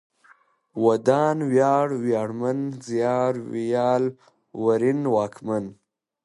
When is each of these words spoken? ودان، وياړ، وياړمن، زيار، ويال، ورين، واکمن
ودان، 0.85 1.37
وياړ، 1.51 1.87
وياړمن، 2.03 2.59
زيار، 2.87 3.33
ويال، 3.51 4.03
ورين، 4.63 4.99
واکمن 5.13 5.65